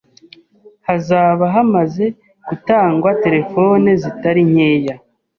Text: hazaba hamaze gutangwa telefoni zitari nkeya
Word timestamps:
hazaba 0.87 1.43
hamaze 1.55 2.05
gutangwa 2.47 3.09
telefoni 3.23 3.89
zitari 4.01 4.41
nkeya 4.51 4.95